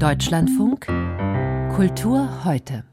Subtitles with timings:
[0.00, 0.86] Deutschlandfunk
[1.74, 2.84] Kultur heute.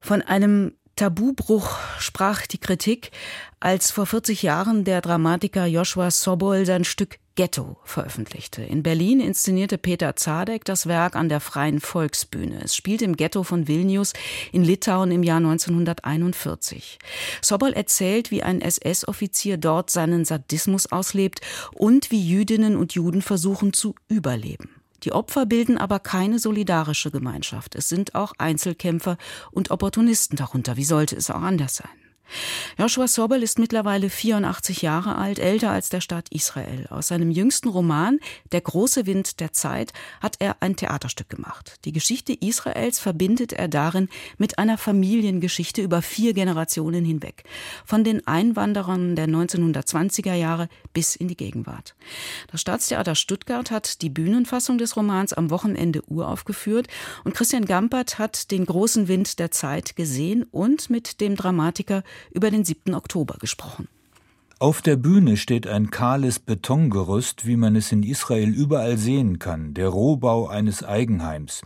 [0.00, 3.10] Von einem Tabubruch sprach die Kritik,
[3.58, 8.62] als vor 40 Jahren der Dramatiker Joshua Sobol sein Stück Ghetto veröffentlichte.
[8.62, 12.60] In Berlin inszenierte Peter Zadek das Werk an der Freien Volksbühne.
[12.62, 14.12] Es spielt im Ghetto von Vilnius
[14.52, 16.98] in Litauen im Jahr 1941.
[17.40, 21.40] Sobol erzählt, wie ein SS-Offizier dort seinen Sadismus auslebt
[21.72, 24.75] und wie Jüdinnen und Juden versuchen zu überleben.
[25.04, 27.74] Die Opfer bilden aber keine solidarische Gemeinschaft.
[27.74, 29.16] Es sind auch Einzelkämpfer
[29.50, 30.76] und Opportunisten darunter.
[30.76, 32.05] Wie sollte es auch anders sein?
[32.78, 36.86] Joshua Sobel ist mittlerweile 84 Jahre alt, älter als der Staat Israel.
[36.90, 38.18] Aus seinem jüngsten Roman
[38.52, 41.76] Der große Wind der Zeit hat er ein Theaterstück gemacht.
[41.84, 44.08] Die Geschichte Israels verbindet er darin
[44.38, 47.44] mit einer Familiengeschichte über vier Generationen hinweg.
[47.84, 51.94] Von den Einwanderern der 1920er Jahre bis in die Gegenwart.
[52.50, 56.88] Das Staatstheater Stuttgart hat die Bühnenfassung des Romans am Wochenende uraufgeführt
[57.24, 62.50] und Christian Gampert hat den großen Wind der Zeit gesehen und mit dem Dramatiker über
[62.50, 62.94] den 7.
[62.94, 63.88] Oktober gesprochen.
[64.58, 69.74] Auf der Bühne steht ein kahles Betongerüst, wie man es in Israel überall sehen kann,
[69.74, 71.60] der Rohbau eines Eigenheims.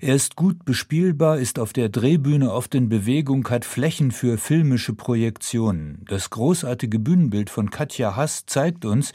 [0.00, 4.92] Er ist gut bespielbar, ist auf der Drehbühne oft in Bewegung, hat Flächen für filmische
[4.92, 6.04] Projektionen.
[6.08, 9.12] Das großartige Bühnenbild von Katja Hass zeigt uns,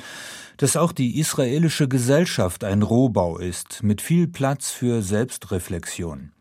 [0.56, 6.32] dass auch die israelische Gesellschaft ein Rohbau ist, mit viel Platz für Selbstreflexion.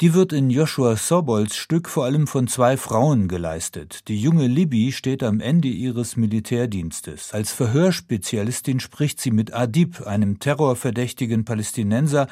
[0.00, 4.08] Die wird in Joshua Sobols Stück vor allem von zwei Frauen geleistet.
[4.08, 7.32] Die junge Libby steht am Ende ihres Militärdienstes.
[7.32, 12.26] Als Verhörspezialistin spricht sie mit Adib, einem terrorverdächtigen Palästinenser,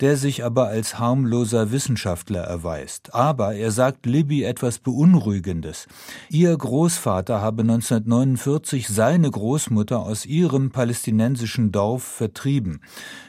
[0.00, 3.14] der sich aber als harmloser Wissenschaftler erweist.
[3.14, 5.86] Aber er sagt Libby etwas Beunruhigendes.
[6.28, 12.80] Ihr Großvater habe 1949 seine Großmutter aus ihrem palästinensischen Dorf vertrieben.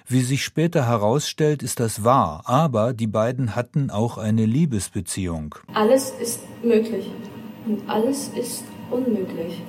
[0.05, 5.55] Wie sich später herausstellt, ist das wahr, aber die beiden hatten auch eine Liebesbeziehung.
[5.73, 7.09] Alles ist möglich
[7.65, 9.61] und alles ist unmöglich.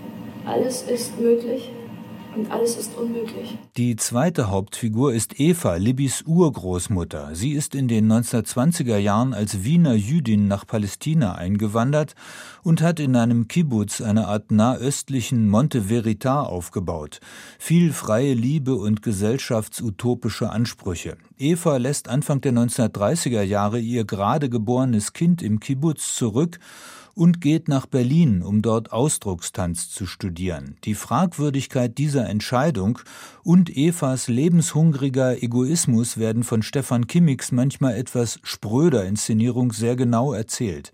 [0.45, 1.71] Alles ist möglich
[2.37, 3.59] und alles ist unmöglich.
[3.77, 7.35] Die zweite Hauptfigur ist Eva, Libbys Urgroßmutter.
[7.35, 12.15] Sie ist in den 1920er Jahren als Wiener Jüdin nach Palästina eingewandert
[12.63, 17.21] und hat in einem Kibbutz eine Art nahöstlichen Monte Veritas aufgebaut.
[17.59, 21.17] Viel freie Liebe und gesellschaftsutopische Ansprüche.
[21.39, 26.59] Eva lässt Anfang der 1930er Jahre ihr gerade geborenes Kind im Kibbutz zurück
[27.15, 30.77] und geht nach Berlin, um dort Ausdruckstanz zu studieren.
[30.85, 32.99] Die Fragwürdigkeit dieser Entscheidung
[33.43, 40.93] und Evas lebenshungriger Egoismus werden von Stefan Kimmicks manchmal etwas spröder Inszenierung sehr genau erzählt.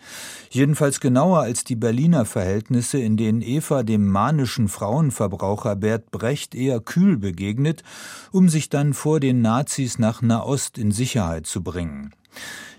[0.51, 6.81] Jedenfalls genauer als die Berliner Verhältnisse, in denen Eva dem manischen Frauenverbraucher Bert Brecht eher
[6.81, 7.83] kühl begegnet,
[8.33, 12.15] um sich dann vor den Nazis nach Nahost in Sicherheit zu bringen.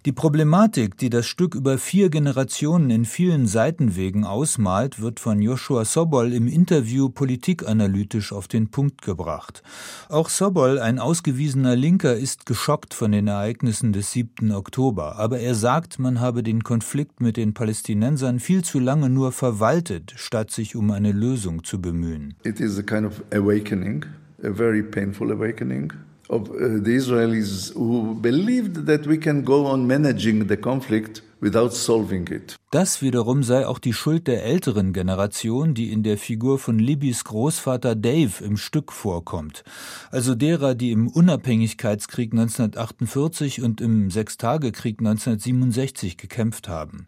[0.03, 5.85] Die Problematik, die das Stück über vier Generationen in vielen Seitenwegen ausmalt, wird von Joshua
[5.85, 9.61] Sobol im Interview politikanalytisch auf den Punkt gebracht.
[10.09, 14.51] Auch Sobol, ein ausgewiesener Linker, ist geschockt von den Ereignissen des 7.
[14.51, 19.31] Oktober, aber er sagt, man habe den Konflikt mit den Palästinensern viel zu lange nur
[19.31, 22.33] verwaltet, statt sich um eine Lösung zu bemühen.
[22.43, 24.03] It is a kind of awakening,
[24.43, 25.93] a very painful awakening
[26.31, 26.53] of uh,
[26.87, 32.55] the Israelis who believed that we can go on managing the conflict without solving it.
[32.71, 37.25] Das wiederum sei auch die Schuld der älteren Generation, die in der Figur von Libbys
[37.25, 39.65] Großvater Dave im Stück vorkommt,
[40.09, 47.07] also derer, die im Unabhängigkeitskrieg 1948 und im Sechstagekrieg 1967 gekämpft haben.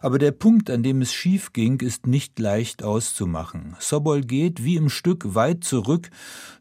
[0.00, 3.76] Aber der Punkt, an dem es schief ging, ist nicht leicht auszumachen.
[3.80, 6.08] Sobol geht wie im Stück weit zurück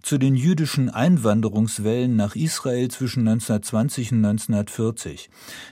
[0.01, 5.29] zu den jüdischen Einwanderungswellen nach Israel zwischen 1920 und 1940.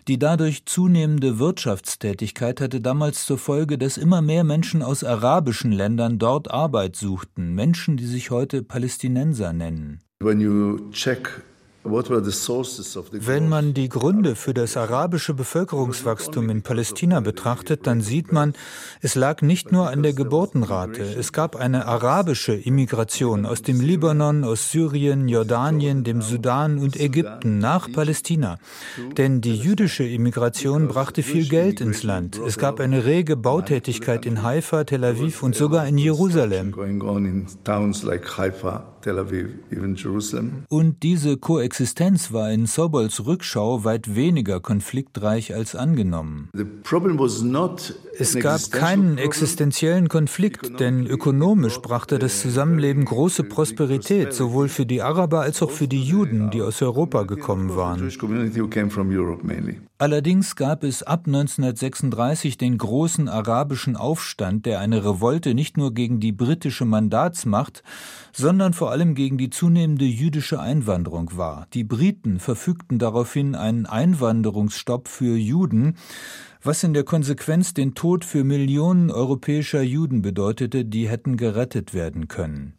[0.07, 6.19] Die dadurch zunehmende Wirtschaftstätigkeit hatte damals zur Folge, dass immer mehr Menschen aus arabischen Ländern
[6.19, 10.01] dort Arbeit suchten, Menschen, die sich heute Palästinenser nennen.
[10.19, 11.41] When you check
[11.83, 18.53] wenn man die Gründe für das arabische Bevölkerungswachstum in Palästina betrachtet, dann sieht man,
[19.01, 21.01] es lag nicht nur an der Geburtenrate.
[21.01, 27.57] Es gab eine arabische Immigration aus dem Libanon, aus Syrien, Jordanien, dem Sudan und Ägypten
[27.57, 28.59] nach Palästina.
[29.17, 32.39] Denn die jüdische Immigration brachte viel Geld ins Land.
[32.45, 36.75] Es gab eine rege Bautätigkeit in Haifa, Tel Aviv und sogar in Jerusalem.
[39.01, 40.63] Tel Aviv, even Jerusalem.
[40.69, 46.49] Und diese Koexistenz war in Sobols Rückschau weit weniger konfliktreich als angenommen.
[48.17, 55.01] Es gab keinen existenziellen Konflikt, denn ökonomisch brachte das Zusammenleben große Prosperität, sowohl für die
[55.01, 58.09] Araber als auch für die Juden, die aus Europa gekommen waren.
[60.01, 66.19] Allerdings gab es ab 1936 den großen arabischen Aufstand, der eine Revolte nicht nur gegen
[66.19, 67.83] die britische Mandatsmacht,
[68.33, 71.67] sondern vor allem gegen die zunehmende jüdische Einwanderung war.
[71.75, 75.97] Die Briten verfügten daraufhin einen Einwanderungsstopp für Juden,
[76.63, 82.27] was in der Konsequenz den Tod für Millionen europäischer Juden bedeutete, die hätten gerettet werden
[82.27, 82.73] können.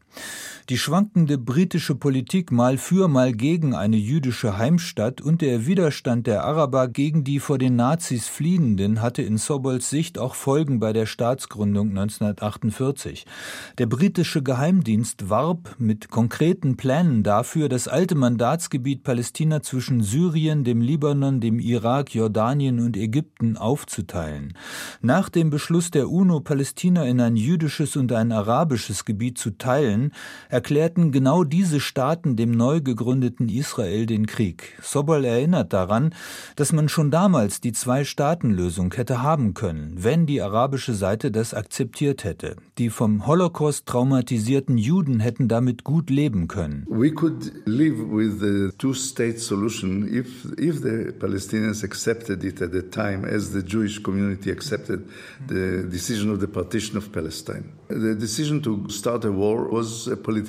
[0.68, 6.44] Die schwankende britische Politik mal für, mal gegen eine jüdische Heimstatt und der Widerstand der
[6.44, 11.06] Araber gegen die vor den Nazis Fliehenden hatte in Sobols Sicht auch Folgen bei der
[11.06, 13.26] Staatsgründung 1948.
[13.78, 20.80] Der britische Geheimdienst warb mit konkreten Plänen dafür, das alte Mandatsgebiet Palästina zwischen Syrien, dem
[20.80, 24.56] Libanon, dem Irak, Jordanien und Ägypten aufzuteilen.
[25.00, 30.12] Nach dem Beschluss der UNO, Palästina in ein jüdisches und ein arabisches Gebiet zu teilen,
[30.52, 34.78] erklärten genau diese Staaten dem neu gegründeten Israel den Krieg.
[34.82, 36.14] Sobol erinnert daran,
[36.56, 42.24] dass man schon damals die Zwei-Staaten-Lösung hätte haben können, wenn die arabische Seite das akzeptiert
[42.24, 42.56] hätte.
[42.76, 46.86] Die vom Holocaust traumatisierten Juden hätten damit gut leben können.
[46.86, 52.82] We could live with the two-state solution if, if the Palestinians accepted it at the
[52.82, 55.00] time as the Jewish community accepted
[55.48, 57.64] the decision of the partition of Palestine.
[57.88, 60.41] The decision to start a war was a political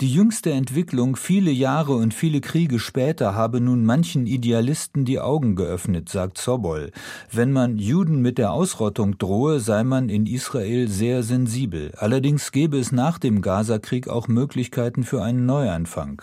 [0.00, 5.56] die jüngste Entwicklung, viele Jahre und viele Kriege später, habe nun manchen Idealisten die Augen
[5.56, 6.92] geöffnet, sagt Sobol.
[7.30, 11.92] Wenn man Juden mit der Ausrottung drohe, sei man in Israel sehr sensibel.
[11.96, 16.22] Allerdings gäbe es nach dem Gazakrieg auch Möglichkeiten für einen Neuanfang.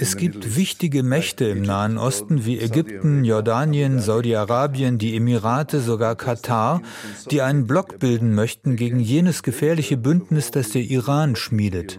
[0.00, 6.82] Es gibt wichtige Mächte im Nahen Osten wie Ägypten, Jordanien, Saudi-Arabien, die Emirate, sogar Katar,
[7.30, 11.98] die einen Block bilden möchten, möchten gegen jenes gefährliche Bündnis, das der Iran schmiedet.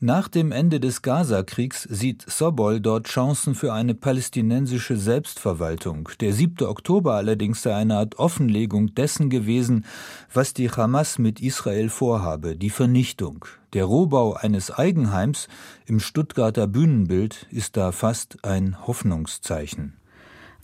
[0.00, 6.08] Nach dem Ende des Gaza-Kriegs sieht Sobol dort Chancen für eine palästinensische Selbstverwaltung.
[6.20, 6.66] Der 7.
[6.66, 9.84] Oktober allerdings sei eine Art Offenlegung dessen gewesen,
[10.32, 13.44] was die Hamas mit Israel vorhabe, die Vernichtung.
[13.74, 15.48] Der Rohbau eines Eigenheims
[15.86, 19.98] im Stuttgarter Bühnenbild ist da fast ein Hoffnungszeichen.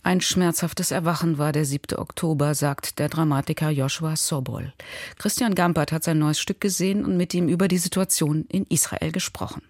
[0.05, 1.97] Ein schmerzhaftes Erwachen war der 7.
[1.97, 4.71] Oktober, sagt der Dramatiker Joshua Sobol.
[5.17, 9.11] Christian Gampert hat sein neues Stück gesehen und mit ihm über die Situation in Israel
[9.11, 9.63] gesprochen.